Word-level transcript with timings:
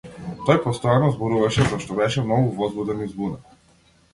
Тој 0.45 0.57
постојано 0.63 1.11
зборуваше 1.17 1.67
зашто 1.73 1.99
беше 2.01 2.25
многу 2.31 2.51
возбуден 2.63 3.05
и 3.07 3.11
збунет. 3.11 3.57